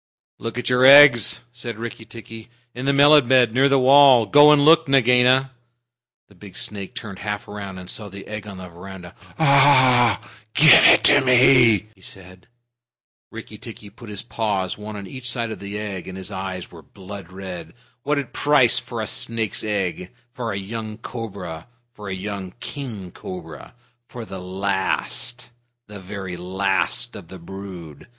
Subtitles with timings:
[0.39, 4.25] "Look at your eggs," said Rikki tikki, "in the melon bed near the wall.
[4.25, 5.51] Go and look, Nagaina!"
[6.27, 9.13] The big snake turned half around, and saw the egg on the veranda.
[9.37, 10.31] "Ah h!
[10.55, 12.47] Give it to me," she said.
[13.29, 16.71] Rikki tikki put his paws one on each side of the egg, and his eyes
[16.71, 17.75] were blood red.
[18.01, 20.11] "What price for a snake's egg?
[20.33, 21.67] For a young cobra?
[21.93, 23.75] For a young king cobra?
[24.07, 25.51] For the last
[25.85, 28.07] the very last of the brood?